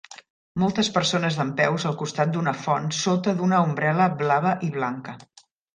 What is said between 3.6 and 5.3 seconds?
ombrel·la blava i blanca.